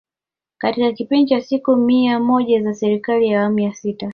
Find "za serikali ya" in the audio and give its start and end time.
2.63-3.41